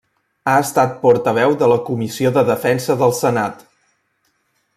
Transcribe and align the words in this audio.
Ha 0.51 0.53
estat 0.61 0.95
portaveu 1.03 1.53
de 1.61 1.69
la 1.73 1.77
Comissió 1.91 2.33
de 2.39 2.45
Defensa 2.51 2.97
del 3.03 3.15
Senat. 3.23 3.67